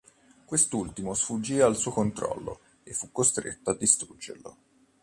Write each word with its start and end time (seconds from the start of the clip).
Quest'ultimo 0.45 1.13
sfuggì 1.13 1.59
al 1.59 1.75
suo 1.77 1.91
controllo 1.91 2.61
e 2.81 2.91
fu 2.91 3.11
costretto 3.11 3.69
a 3.69 3.75
distruggerlo. 3.77 4.57